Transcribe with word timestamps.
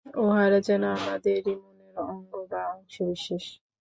উহারা 0.21 0.59
যেন 0.61 0.83
আমাদেরই 0.97 1.53
মনের 1.55 1.95
অঙ্গ 2.05 2.31
বা 2.51 2.61
অংশবিশেষ। 2.73 3.45